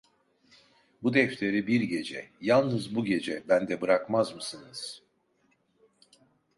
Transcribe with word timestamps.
Bu 1.03 1.13
defteri 1.13 1.67
bir 1.67 1.81
gece, 1.81 2.27
yalnız 2.41 2.95
bu 2.95 3.05
gece 3.05 3.43
bende 3.49 3.81
bırakmaz 3.81 4.35
mısınız? 4.35 5.03